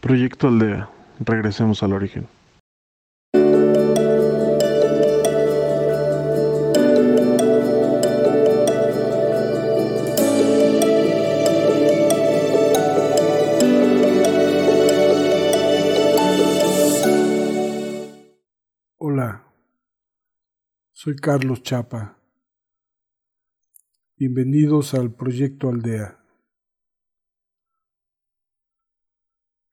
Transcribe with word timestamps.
Proyecto 0.00 0.46
Aldea. 0.46 0.88
Regresemos 1.18 1.82
al 1.82 1.92
origen. 1.92 2.28
Hola, 18.98 19.44
soy 20.92 21.16
Carlos 21.16 21.62
Chapa. 21.62 22.18
Bienvenidos 24.16 24.94
al 24.94 25.12
Proyecto 25.12 25.68
Aldea. 25.68 26.17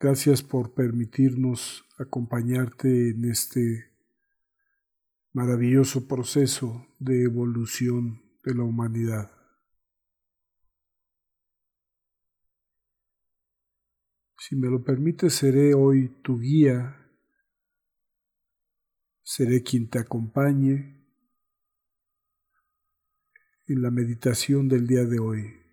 Gracias 0.08 0.44
por 0.44 0.76
permitirnos 0.76 1.84
acompañarte 1.98 3.10
en 3.10 3.26
este 3.26 3.92
maravilloso 5.34 6.08
proceso 6.08 6.86
de 7.00 7.24
evolución 7.24 8.22
de 8.44 8.54
la 8.54 8.62
humanidad. 8.62 9.32
Si 14.38 14.56
me 14.56 14.70
lo 14.70 14.84
permites, 14.84 15.34
seré 15.34 15.74
hoy 15.74 16.10
tu 16.22 16.40
guía 16.40 17.02
Seré 19.24 19.64
quien 19.64 19.90
te 19.90 19.98
acompañe 19.98 21.04
en 23.66 23.82
la 23.82 23.90
meditación 23.90 24.68
del 24.68 24.86
día 24.86 25.04
de 25.06 25.18
hoy. 25.18 25.65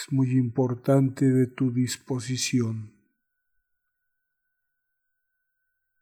Es 0.00 0.10
muy 0.10 0.30
importante 0.30 1.26
de 1.26 1.46
tu 1.46 1.72
disposición. 1.72 2.94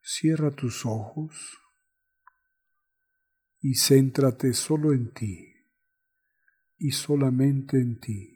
Cierra 0.00 0.52
tus 0.52 0.86
ojos 0.86 1.58
y 3.60 3.74
céntrate 3.74 4.52
solo 4.52 4.92
en 4.92 5.12
ti 5.12 5.52
y 6.78 6.92
solamente 6.92 7.78
en 7.78 7.98
ti. 7.98 8.34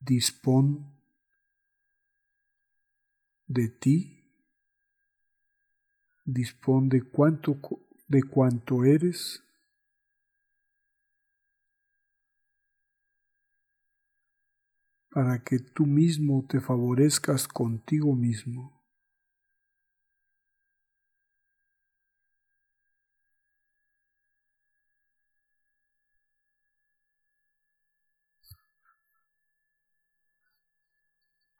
dispón 0.00 1.00
de 3.46 3.68
ti, 3.70 4.22
dispón 6.26 6.90
de 6.90 7.00
cuánto, 7.04 7.58
de 8.06 8.22
cuánto 8.22 8.84
eres, 8.84 9.42
para 15.14 15.42
que 15.42 15.60
tú 15.60 15.86
mismo 15.86 16.44
te 16.46 16.60
favorezcas 16.60 17.48
contigo 17.48 18.14
mismo. 18.14 18.82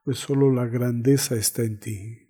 pues 0.03 0.19
solo 0.19 0.51
la 0.51 0.65
grandeza 0.65 1.35
está 1.37 1.63
en 1.63 1.79
ti. 1.79 2.24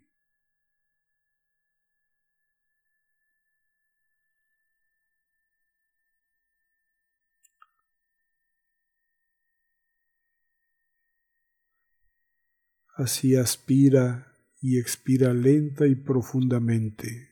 Así 13.04 13.36
aspira 13.36 14.34
y 14.62 14.78
expira 14.78 15.34
lenta 15.34 15.86
y 15.86 15.94
profundamente. 15.94 17.28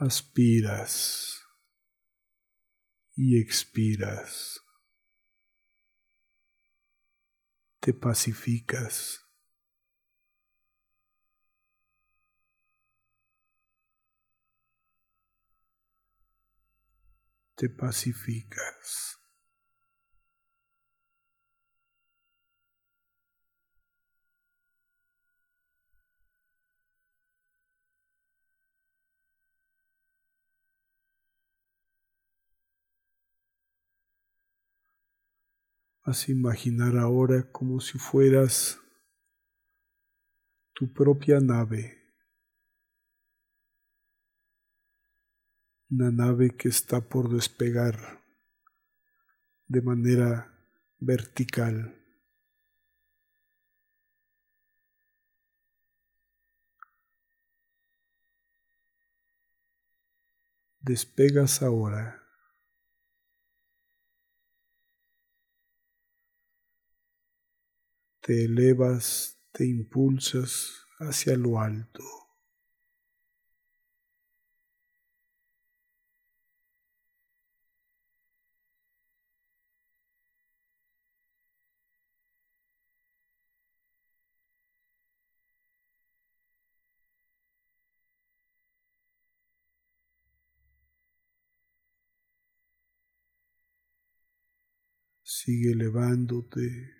aspiras 0.00 1.40
y 3.14 3.38
expiras. 3.38 4.60
Te 7.78 7.94
pacificas. 7.94 9.21
Te 17.62 17.68
pacificas. 17.68 19.20
Vas 36.04 36.28
a 36.28 36.32
imaginar 36.32 36.96
ahora 36.96 37.48
como 37.52 37.78
si 37.78 37.96
fueras 37.96 38.80
tu 40.74 40.92
propia 40.92 41.38
nave, 41.38 42.01
una 45.92 46.10
nave 46.10 46.56
que 46.56 46.68
está 46.68 47.00
por 47.00 47.28
despegar 47.28 48.22
de 49.68 49.82
manera 49.82 50.50
vertical. 50.98 51.94
Despegas 60.80 61.62
ahora. 61.62 62.22
te 68.22 68.44
elevas, 68.44 69.36
te 69.50 69.66
impulsas 69.66 70.86
hacia 71.00 71.36
lo 71.36 71.58
alto. 71.58 72.21
Sigue 95.34 95.72
elevándote 95.72 96.94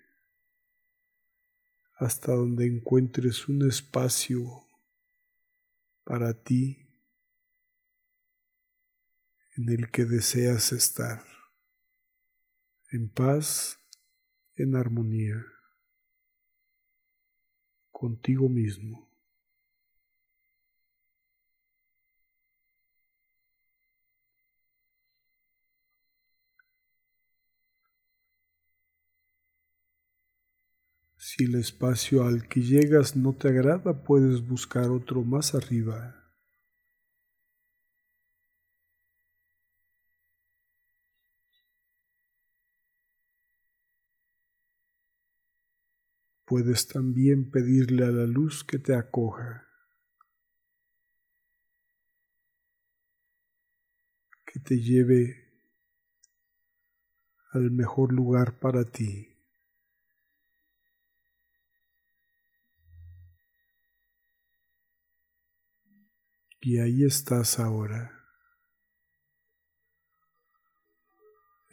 hasta 1.97 2.31
donde 2.31 2.65
encuentres 2.65 3.47
un 3.47 3.61
espacio 3.69 4.67
para 6.03 6.33
ti 6.33 6.89
en 9.55 9.69
el 9.69 9.91
que 9.91 10.05
deseas 10.05 10.71
estar, 10.71 11.23
en 12.89 13.07
paz, 13.07 13.77
en 14.55 14.75
armonía, 14.77 15.45
contigo 17.91 18.49
mismo. 18.49 19.12
Si 31.35 31.45
el 31.45 31.55
espacio 31.55 32.25
al 32.25 32.47
que 32.47 32.61
llegas 32.61 33.15
no 33.15 33.33
te 33.33 33.47
agrada, 33.47 34.03
puedes 34.03 34.47
buscar 34.47 34.91
otro 34.91 35.23
más 35.23 35.55
arriba. 35.55 36.31
Puedes 46.45 46.87
también 46.87 47.49
pedirle 47.49 48.05
a 48.05 48.11
la 48.11 48.27
luz 48.27 48.63
que 48.63 48.77
te 48.77 48.93
acoja, 48.93 49.67
que 54.45 54.59
te 54.59 54.79
lleve 54.79 55.47
al 57.53 57.71
mejor 57.71 58.13
lugar 58.13 58.59
para 58.59 58.85
ti. 58.85 59.32
Y 66.65 66.79
ahí 66.79 67.03
estás 67.03 67.59
ahora, 67.59 68.23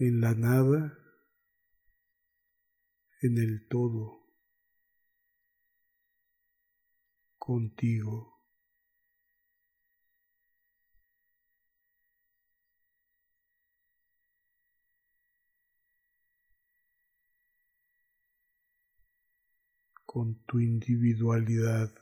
en 0.01 0.21
la 0.21 0.35
nada, 0.35 0.99
en 3.23 3.39
el 3.39 3.69
todo, 3.69 4.27
contigo. 7.39 8.37
con 20.05 20.45
tu 20.47 20.59
individualidad. 20.59 22.00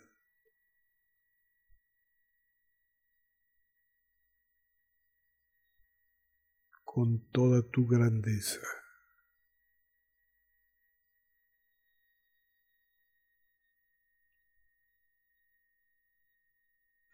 Con 6.99 7.31
toda 7.31 7.62
tu 7.62 7.87
grandeza. 7.87 8.67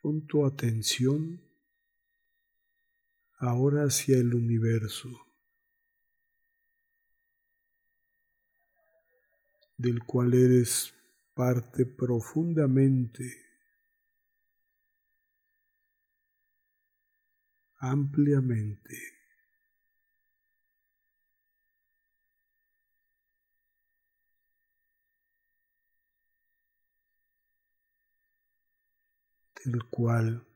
Pon 0.01 0.27
tu 0.27 0.47
atención 0.47 1.39
ahora 3.37 3.83
hacia 3.83 4.17
el 4.17 4.35
universo, 4.35 5.11
del 9.77 10.03
cual 10.03 10.33
eres 10.33 10.95
parte 11.35 11.85
profundamente, 11.85 13.37
ampliamente. 17.77 19.14
El 29.65 29.85
cual 29.91 30.47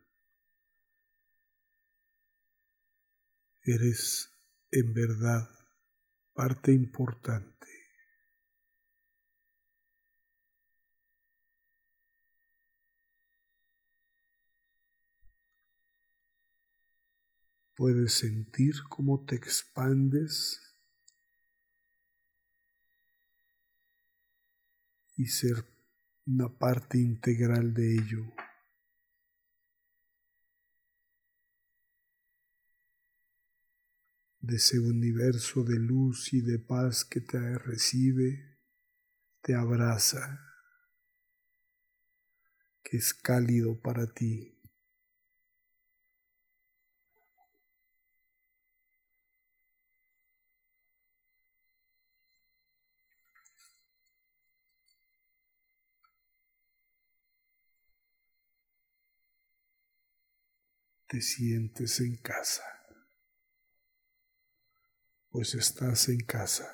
eres 3.63 4.31
en 4.71 4.93
verdad 4.95 5.49
parte 6.35 6.73
importante. 6.73 7.67
Puedes 17.75 18.15
sentir 18.15 18.75
cómo 18.89 19.25
te 19.25 19.37
expandes 19.37 20.61
y 25.17 25.27
ser 25.27 25.65
una 26.27 26.49
parte 26.49 26.99
integral 26.99 27.73
de 27.73 27.95
ello. 27.95 28.48
De 34.40 34.56
ese 34.56 34.79
universo 34.79 35.64
de 35.64 35.79
luz 35.79 36.32
y 36.32 36.40
de 36.40 36.58
paz 36.58 37.05
que 37.05 37.20
te 37.20 37.58
recibe, 37.58 38.58
te 39.43 39.55
abraza, 39.55 40.40
que 42.82 42.99
es 42.99 43.12
cálido 43.14 43.81
para 43.81 44.06
ti. 44.06 44.55
Te 61.06 61.23
sientes 61.23 62.00
en 62.00 62.17
casa 62.17 62.78
pues 65.31 65.55
estás 65.55 66.09
en 66.09 66.21
casa. 66.21 66.67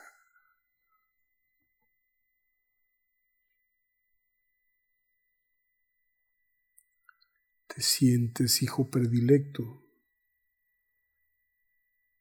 Te 7.67 7.83
sientes 7.83 8.63
hijo 8.63 8.89
predilecto 8.89 9.85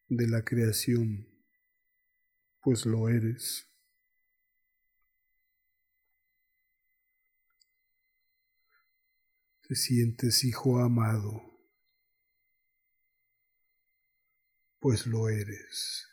de 0.07 0.27
la 0.27 0.43
creación, 0.43 1.27
pues 2.61 2.85
lo 2.85 3.09
eres. 3.09 3.67
Te 9.67 9.75
sientes 9.75 10.43
hijo 10.43 10.79
amado, 10.79 11.41
pues 14.79 15.07
lo 15.07 15.29
eres. 15.29 16.12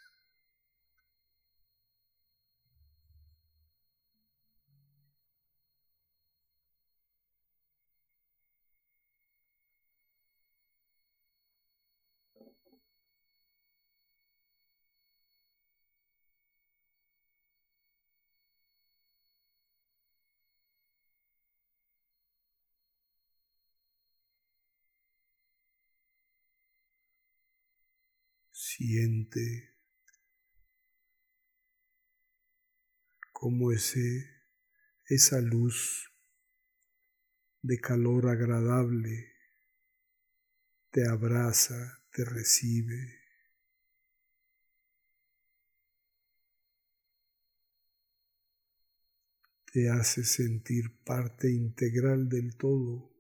Siente 28.81 29.77
como 33.31 33.73
ese, 33.73 34.27
esa 35.05 35.39
luz 35.43 36.11
de 37.61 37.79
calor 37.79 38.29
agradable 38.29 39.35
te 40.91 41.07
abraza, 41.07 42.03
te 42.11 42.25
recibe. 42.25 43.21
te 49.73 49.91
hace 49.91 50.25
sentir 50.25 50.91
parte 51.05 51.49
integral 51.49 52.31
del 52.31 52.57
todo. 52.57 53.20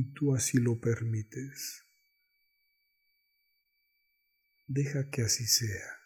Y 0.00 0.04
tú 0.14 0.34
así 0.34 0.56
lo 0.56 0.80
permites. 0.80 1.84
Deja 4.66 5.10
que 5.10 5.20
así 5.20 5.44
sea. 5.44 6.00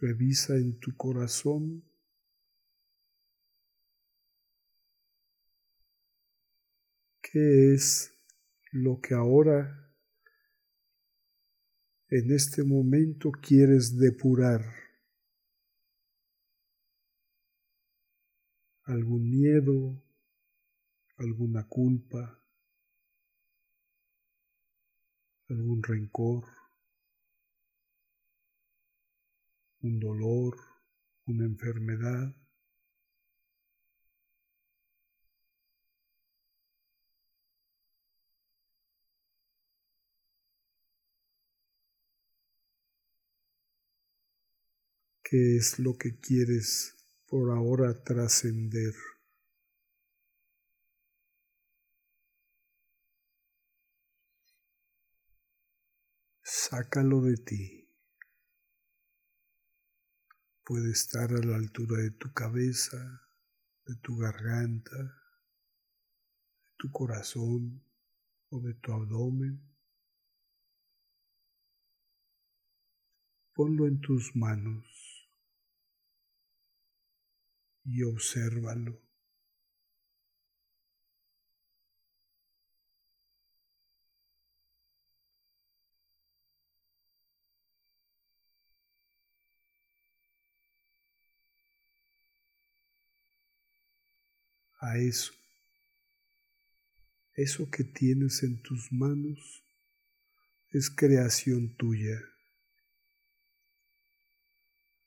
Revisa 0.00 0.54
en 0.56 0.78
tu 0.78 0.96
corazón 0.96 1.82
qué 7.34 7.74
es 7.74 8.14
lo 8.70 9.00
que 9.00 9.12
ahora, 9.12 9.92
en 12.08 12.30
este 12.30 12.62
momento, 12.62 13.32
quieres 13.32 13.98
depurar. 13.98 14.60
Algún 18.84 19.28
miedo, 19.28 20.00
alguna 21.16 21.66
culpa, 21.66 22.40
algún 25.48 25.82
rencor, 25.82 26.44
un 29.80 29.98
dolor, 29.98 30.56
una 31.26 31.46
enfermedad. 31.46 32.43
¿Qué 45.36 45.56
es 45.56 45.80
lo 45.80 45.98
que 45.98 46.16
quieres 46.20 46.94
por 47.26 47.50
ahora 47.50 48.04
trascender? 48.04 48.94
Sácalo 56.40 57.20
de 57.22 57.36
ti. 57.38 57.90
Puede 60.62 60.92
estar 60.92 61.32
a 61.32 61.44
la 61.44 61.56
altura 61.56 62.00
de 62.00 62.12
tu 62.12 62.32
cabeza, 62.32 63.26
de 63.86 63.96
tu 63.96 64.16
garganta, 64.16 64.96
de 64.96 66.70
tu 66.76 66.92
corazón 66.92 67.82
o 68.50 68.60
de 68.60 68.74
tu 68.74 68.92
abdomen. 68.92 69.68
Ponlo 73.52 73.88
en 73.88 74.00
tus 74.00 74.36
manos 74.36 74.93
y 77.84 78.02
obsérvalo. 78.02 79.04
a 94.84 94.98
eso. 94.98 95.32
Eso 97.34 97.68
que 97.70 97.84
tienes 97.84 98.42
en 98.42 98.62
tus 98.62 98.92
manos 98.92 99.64
es 100.70 100.90
creación 100.90 101.74
tuya. 101.76 102.20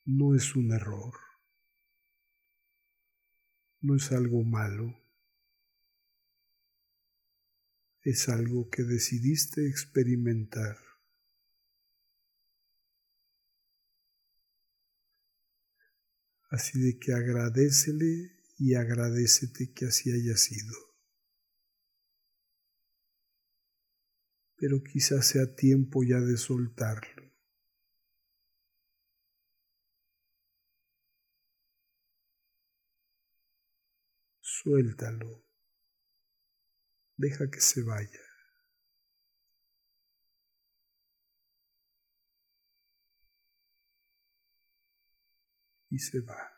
No 0.06 0.36
es 0.36 0.56
un 0.56 0.74
error. 0.74 1.27
No 3.88 3.96
es 3.96 4.12
algo 4.12 4.44
malo. 4.44 5.02
Es 8.02 8.28
algo 8.28 8.70
que 8.70 8.84
decidiste 8.84 9.66
experimentar. 9.66 10.78
Así 16.50 16.82
de 16.82 17.00
que 17.00 17.14
agradecele 17.14 18.34
y 18.58 18.76
agradecete 18.76 19.72
que 19.74 19.86
así 19.86 20.12
haya 20.12 20.36
sido. 20.36 20.76
Pero 24.58 24.84
quizás 24.84 25.28
sea 25.28 25.56
tiempo 25.56 26.04
ya 26.04 26.20
de 26.20 26.36
soltarlo. 26.36 27.17
Suéltalo. 34.68 35.46
Deja 37.16 37.50
que 37.50 37.62
se 37.62 37.84
vaya. 37.84 38.20
Y 45.90 46.00
se 46.00 46.20
va. 46.20 46.54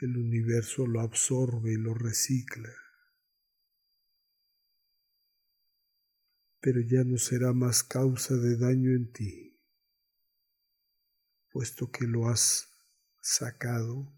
el 0.00 0.16
universo 0.16 0.86
lo 0.86 1.00
absorbe 1.00 1.72
y 1.72 1.76
lo 1.76 1.92
recicla. 1.92 2.72
Pero 6.60 6.80
ya 6.80 7.04
no 7.04 7.18
será 7.18 7.52
más 7.52 7.82
causa 7.82 8.36
de 8.36 8.56
daño 8.56 8.92
en 8.92 9.12
ti, 9.12 9.60
puesto 11.50 11.90
que 11.90 12.06
lo 12.06 12.28
has 12.28 12.68
sacado, 13.20 14.17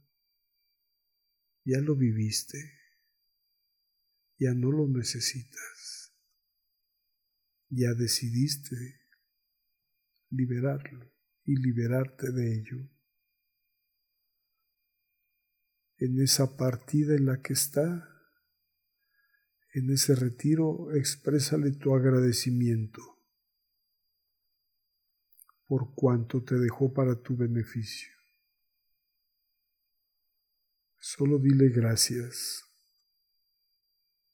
ya 1.64 1.80
lo 1.80 1.96
viviste, 1.96 2.58
ya 4.38 4.54
no 4.54 4.70
lo 4.72 4.88
necesitas, 4.88 6.14
ya 7.68 7.92
decidiste 7.94 8.76
liberarlo 10.30 11.12
y 11.44 11.56
liberarte 11.56 12.32
de 12.32 12.54
ello. 12.54 12.88
En 15.98 16.20
esa 16.22 16.56
partida 16.56 17.14
en 17.14 17.26
la 17.26 17.42
que 17.42 17.52
está, 17.52 18.08
en 19.74 19.90
ese 19.90 20.14
retiro, 20.14 20.92
exprésale 20.94 21.72
tu 21.72 21.94
agradecimiento 21.94 23.02
por 25.66 25.94
cuanto 25.94 26.42
te 26.42 26.56
dejó 26.56 26.92
para 26.92 27.22
tu 27.22 27.36
beneficio. 27.36 28.19
Solo 31.00 31.38
dile 31.38 31.70
gracias, 31.70 32.62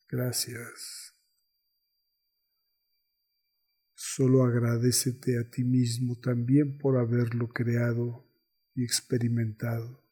gracias. 0.08 1.14
Solo 3.94 4.44
agradecete 4.44 5.38
a 5.38 5.48
ti 5.48 5.64
mismo 5.64 6.18
también 6.20 6.76
por 6.76 6.98
haberlo 6.98 7.48
creado 7.48 8.26
y 8.74 8.84
experimentado. 8.84 10.06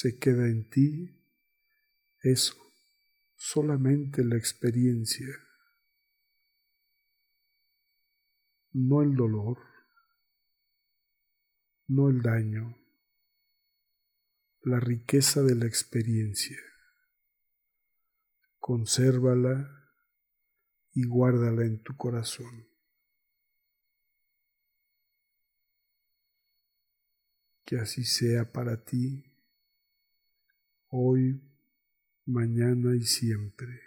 se 0.00 0.18
queda 0.18 0.46
en 0.46 0.68
ti 0.70 1.10
eso, 2.22 2.54
solamente 3.34 4.24
la 4.24 4.36
experiencia, 4.36 5.26
no 8.72 9.02
el 9.02 9.14
dolor, 9.14 9.58
no 11.90 12.08
el 12.08 12.22
daño, 12.22 12.78
la 14.62 14.78
riqueza 14.78 15.42
de 15.42 15.56
la 15.56 15.66
experiencia. 15.66 16.56
Consérvala 18.60 19.90
y 20.92 21.04
guárdala 21.04 21.64
en 21.64 21.82
tu 21.82 21.96
corazón. 21.96 22.68
Que 27.64 27.78
así 27.78 28.04
sea 28.04 28.52
para 28.52 28.84
ti 28.84 29.24
hoy, 30.90 31.42
mañana 32.24 32.94
y 32.94 33.02
siempre. 33.02 33.80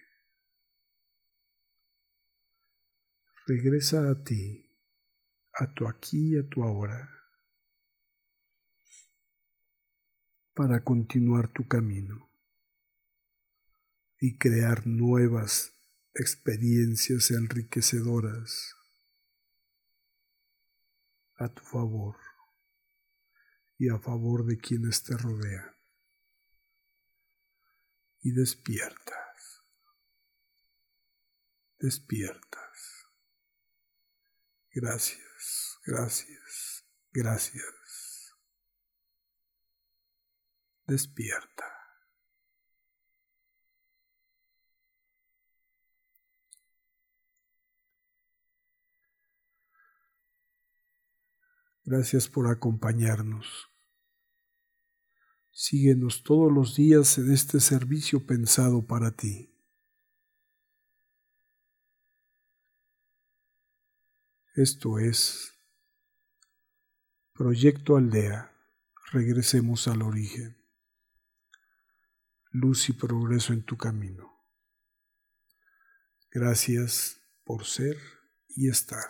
Regresa 3.47 4.09
a 4.09 4.23
ti, 4.25 4.69
a 5.53 5.73
tu 5.73 5.87
aquí 5.87 6.33
y 6.33 6.37
a 6.37 6.49
tu 6.49 6.63
ahora, 6.63 7.22
para 10.53 10.83
continuar 10.83 11.51
tu 11.51 11.67
camino 11.67 12.29
y 14.19 14.37
crear 14.37 14.85
nuevas 14.85 15.73
experiencias 16.13 17.31
enriquecedoras 17.31 18.75
a 21.35 21.49
tu 21.49 21.63
favor 21.63 22.15
y 23.77 23.89
a 23.89 23.99
favor 23.99 24.45
de 24.45 24.57
quienes 24.57 25.03
te 25.03 25.17
rodean 25.17 25.73
y 28.21 28.31
despiertas. 28.31 29.63
Despiertas. 31.79 33.09
Gracias, 34.71 35.79
gracias, 35.85 36.85
gracias. 37.11 37.82
Despierta. 40.85 41.63
Gracias 51.85 52.29
por 52.29 52.47
acompañarnos. 52.47 53.69
Síguenos 55.51 56.23
todos 56.23 56.51
los 56.51 56.75
días 56.75 57.17
en 57.17 57.31
este 57.31 57.59
servicio 57.59 58.25
pensado 58.25 58.85
para 58.85 59.11
ti. 59.11 59.53
Esto 64.55 64.97
es 64.99 65.53
Proyecto 67.33 67.97
Aldea. 67.97 68.51
Regresemos 69.11 69.87
al 69.87 70.03
origen. 70.03 70.62
Luz 72.55 72.87
y 72.89 72.93
progreso 72.93 73.51
en 73.51 73.63
tu 73.63 73.77
camino. 73.77 74.31
Gracias 76.29 77.19
por 77.43 77.65
ser 77.65 77.97
y 78.47 78.69
estar. 78.69 79.09